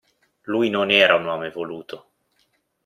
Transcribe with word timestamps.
Lui 0.53 0.71
non 0.71 0.89
era 0.89 1.13
un 1.15 1.25
uomo 1.25 1.43
evoluto. 1.43 2.11